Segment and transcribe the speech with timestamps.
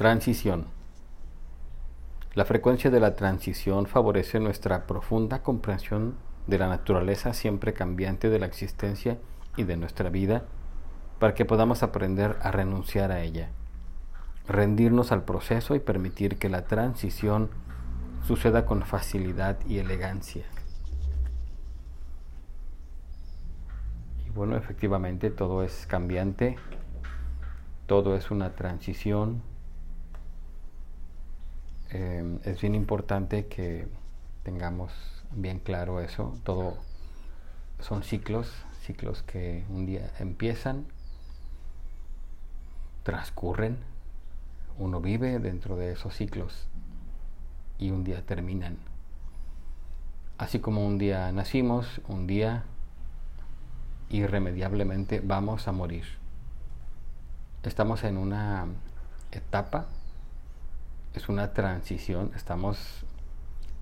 [0.00, 0.64] Transición.
[2.32, 6.14] La frecuencia de la transición favorece nuestra profunda comprensión
[6.46, 9.18] de la naturaleza siempre cambiante de la existencia
[9.58, 10.44] y de nuestra vida
[11.18, 13.50] para que podamos aprender a renunciar a ella,
[14.48, 17.50] rendirnos al proceso y permitir que la transición
[18.26, 20.46] suceda con facilidad y elegancia.
[24.26, 26.56] Y bueno, efectivamente todo es cambiante,
[27.86, 29.49] todo es una transición
[31.92, 33.88] Em, es bien importante que
[34.44, 34.92] tengamos
[35.32, 36.38] bien claro eso.
[36.44, 36.76] Todo
[37.80, 40.86] son ciclos, ciclos que un día empiezan,
[43.02, 43.78] transcurren,
[44.78, 46.68] uno vive dentro de esos ciclos
[47.78, 48.76] y un día terminan.
[50.38, 52.64] Así como un día nacimos, un día
[54.10, 56.04] irremediablemente vamos a morir.
[57.64, 58.66] Estamos en una
[59.32, 59.86] etapa
[61.14, 63.04] es una transición, estamos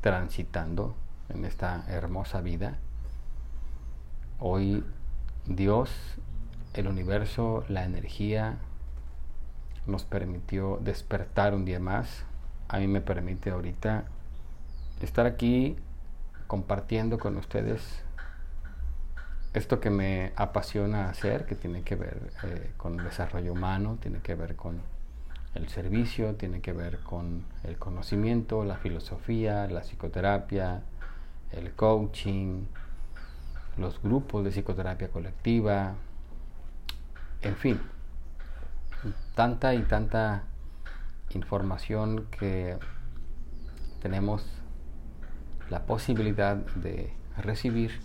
[0.01, 0.95] transitando
[1.29, 2.79] en esta hermosa vida.
[4.39, 4.85] Hoy
[5.47, 5.91] Dios,
[6.75, 8.59] el universo, la energía
[9.87, 12.25] nos permitió despertar un día más.
[12.69, 14.05] A mí me permite ahorita
[15.03, 15.77] estar aquí
[16.47, 18.03] compartiendo con ustedes
[19.53, 24.21] esto que me apasiona hacer, que tiene que ver eh, con el desarrollo humano, tiene
[24.21, 24.81] que ver con
[25.59, 30.83] el servicio tiene que ver con el conocimiento, la filosofía, la psicoterapia,
[31.51, 32.63] el coaching,
[33.77, 35.95] los grupos de psicoterapia colectiva,
[37.43, 37.81] en fin,
[39.35, 40.45] tanta y tanta
[41.31, 42.79] información que
[44.01, 44.47] tenemos
[45.71, 48.01] la posibilidad de recibir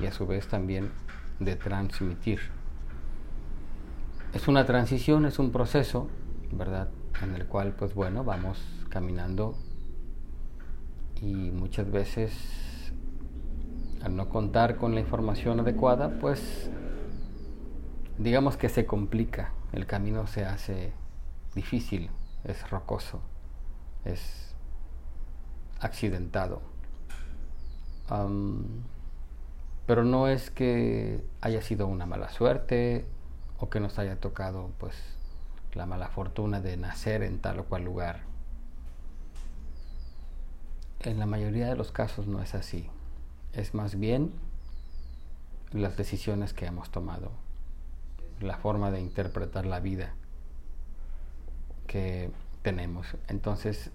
[0.00, 0.90] y a su vez también
[1.38, 2.40] de transmitir.
[4.32, 6.08] Es una transición, es un proceso
[6.52, 6.88] ¿verdad?
[7.22, 9.56] En el cual, pues bueno, vamos caminando
[11.20, 12.92] y muchas veces
[14.02, 16.70] al no contar con la información adecuada, pues
[18.16, 20.92] digamos que se complica, el camino se hace
[21.54, 22.10] difícil,
[22.44, 23.20] es rocoso,
[24.04, 24.54] es
[25.80, 26.62] accidentado.
[29.86, 33.06] pero no es que haya sido una mala suerte
[33.58, 35.17] o que nos haya tocado pues
[35.74, 38.20] la mala fortuna de nacer en tal o cual lugar.
[41.00, 42.88] En la mayoría de los casos no es así.
[43.52, 44.32] Es más bien
[45.72, 47.30] las decisiones que hemos tomado,
[48.40, 50.14] la forma de interpretar la vida
[51.86, 52.30] que
[52.62, 53.06] tenemos.
[53.28, 53.90] Entonces,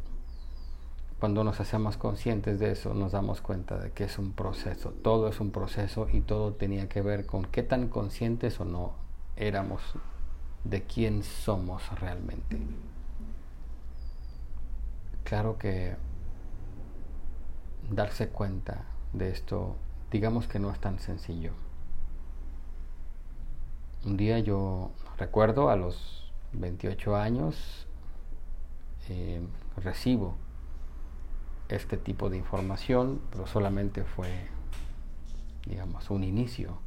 [1.19, 5.29] cuando nos hacemos conscientes de eso, nos damos cuenta de que es un proceso, todo
[5.29, 8.93] es un proceso y todo tenía que ver con qué tan conscientes o no
[9.35, 9.81] éramos
[10.63, 12.57] de quién somos realmente.
[15.23, 15.95] Claro que
[17.89, 19.75] darse cuenta de esto,
[20.11, 21.51] digamos que no es tan sencillo.
[24.05, 27.87] Un día yo recuerdo a los 28 años,
[29.09, 29.41] eh,
[29.77, 30.35] recibo
[31.69, 34.29] este tipo de información, pero solamente fue,
[35.65, 36.77] digamos, un inicio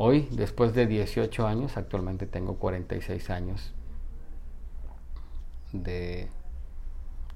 [0.00, 3.74] Hoy, después de 18 años, actualmente tengo 46 años
[5.72, 6.28] de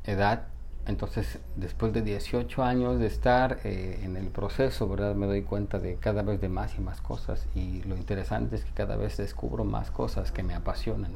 [0.04, 0.46] edad.
[0.86, 5.16] Entonces, después de 18 años de estar eh, en el proceso, ¿verdad?
[5.16, 7.48] Me doy cuenta de cada vez de más y más cosas.
[7.56, 11.10] Y lo interesante es que cada vez descubro más cosas que me apasionan.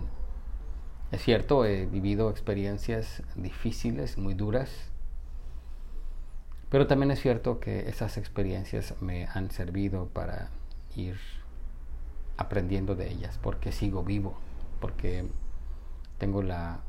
[1.12, 4.90] Es cierto, he vivido experiencias difíciles, muy duras.
[6.70, 10.50] Pero también es cierto que esas experiencias me han servido para
[10.96, 11.18] ir
[12.36, 14.34] aprendiendo de ellas, porque sigo vivo,
[14.80, 15.26] porque
[16.18, 16.80] tengo la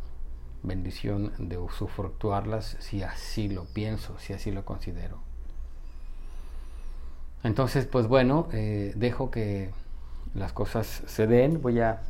[0.63, 5.19] bendición de usufructuarlas si así lo pienso, si así lo considero.
[7.43, 9.69] Entonces, pues bueno, eh, dejo que
[10.33, 11.61] las cosas se den.
[11.61, 12.01] Voy a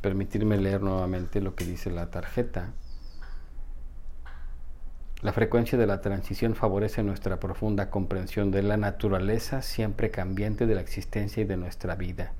[0.00, 2.72] permitirme leer nuevamente lo que dice la tarjeta.
[5.20, 10.76] La frecuencia de la transición favorece nuestra profunda comprensión de la naturaleza siempre cambiante de
[10.76, 12.32] la existencia y de nuestra vida.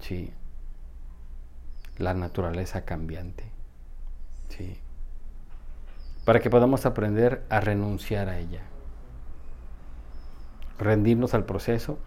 [0.00, 0.32] Sí.
[1.96, 3.44] La naturaleza cambiante.
[4.48, 4.76] Sí.
[6.24, 8.62] Para que podamos aprender a renunciar a ella.
[10.76, 12.00] Rendirnos al proceso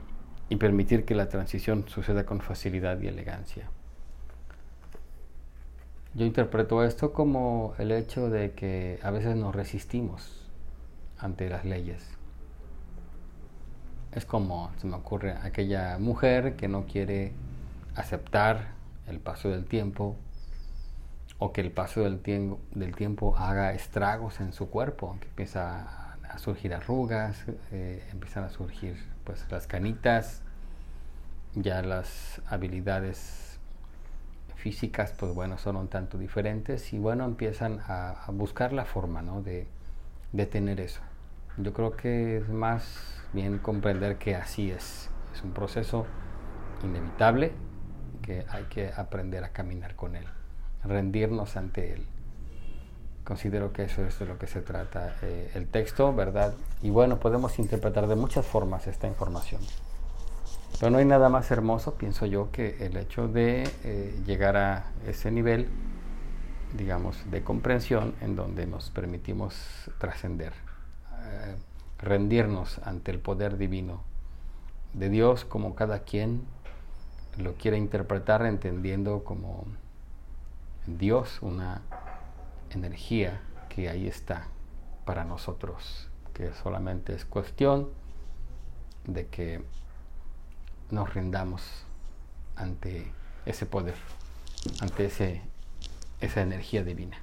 [0.49, 3.69] y permitir que la transición suceda con facilidad y elegancia.
[6.13, 10.49] Yo interpreto esto como el hecho de que a veces nos resistimos
[11.17, 12.05] ante las leyes.
[14.11, 17.31] Es como, se me ocurre, aquella mujer que no quiere
[17.95, 18.71] aceptar
[19.07, 20.17] el paso del tiempo
[21.39, 26.17] o que el paso del, tiempo, del tiempo haga estragos en su cuerpo, que empieza
[26.29, 30.41] a surgir arrugas, eh, empiezan a surgir pues las canitas,
[31.55, 33.50] ya las habilidades
[34.61, 39.41] físicas pues bueno son un tanto diferentes y bueno empiezan a, buscar la forma ¿no?
[39.41, 39.67] de,
[40.31, 41.01] de tener eso.
[41.57, 46.05] Yo creo que es más bien comprender que así es, es un proceso
[46.83, 47.51] inevitable
[48.21, 50.25] que hay que aprender a caminar con él
[50.83, 52.05] rendirnos ante Él.
[53.23, 56.53] Considero que eso es de lo que se trata eh, el texto, ¿verdad?
[56.81, 59.61] Y bueno, podemos interpretar de muchas formas esta información.
[60.79, 64.91] Pero no hay nada más hermoso, pienso yo, que el hecho de eh, llegar a
[65.05, 65.67] ese nivel,
[66.75, 69.55] digamos, de comprensión en donde nos permitimos
[69.99, 70.53] trascender,
[71.23, 71.55] eh,
[71.99, 74.01] rendirnos ante el poder divino
[74.93, 76.43] de Dios como cada quien
[77.37, 79.65] lo quiere interpretar entendiendo como
[80.85, 81.81] Dios una
[82.71, 84.47] energía que ahí está
[85.05, 87.89] para nosotros, que solamente es cuestión
[89.05, 89.63] de que
[90.91, 91.85] nos rindamos
[92.55, 93.11] ante
[93.45, 93.95] ese poder,
[94.81, 95.41] ante ese,
[96.19, 97.17] esa energía divina.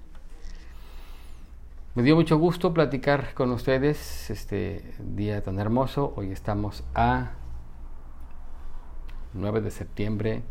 [1.95, 6.13] Me dio mucho gusto platicar con ustedes este día tan hermoso.
[6.17, 7.33] Hoy estamos a
[9.35, 10.43] 9 de septiembre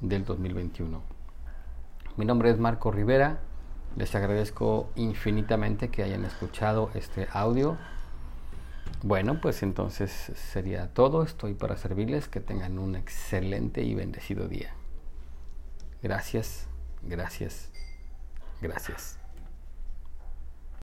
[0.00, 1.00] del 2021.
[2.16, 3.40] Mi nombre es Marco Rivera.
[3.96, 7.76] Les agradezco infinitamente que hayan escuchado este audio.
[9.02, 11.22] Bueno, pues entonces sería todo.
[11.22, 12.28] Estoy para servirles.
[12.28, 14.74] Que tengan un excelente y bendecido día.
[16.02, 16.66] Gracias,
[17.02, 17.70] gracias,
[18.60, 19.19] gracias.